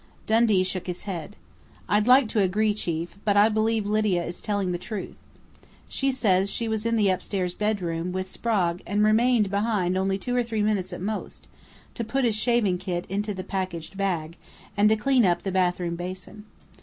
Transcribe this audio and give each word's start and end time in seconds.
Dundee 0.25 0.63
shook 0.63 0.87
his 0.87 1.03
head. 1.03 1.35
"I'd 1.87 2.07
like 2.07 2.27
to 2.29 2.39
agree, 2.39 2.73
chief, 2.73 3.19
but 3.23 3.37
I 3.37 3.49
believe 3.49 3.85
Lydia 3.85 4.25
is 4.25 4.41
telling 4.41 4.71
the 4.71 4.79
truth. 4.79 5.15
She 5.87 6.09
says 6.09 6.49
she 6.49 6.67
was 6.67 6.87
in 6.87 6.95
the 6.95 7.09
upstairs 7.09 7.53
bedroom 7.53 8.11
with 8.11 8.27
Sprague 8.27 8.81
and 8.87 9.03
remained 9.03 9.51
behind 9.51 9.95
only 9.95 10.17
two 10.17 10.35
or 10.35 10.41
three 10.43 10.63
minutes 10.63 10.91
at 10.91 11.01
most, 11.01 11.47
to 11.93 12.03
put 12.03 12.25
his 12.25 12.35
shaving 12.35 12.79
kit 12.79 13.05
into 13.09 13.35
the 13.35 13.43
packed 13.43 13.95
bag, 13.95 14.37
and 14.75 14.89
to 14.89 14.95
clean 14.95 15.23
up 15.23 15.43
the 15.43 15.51
bathroom 15.51 15.95
basin. 15.95 16.45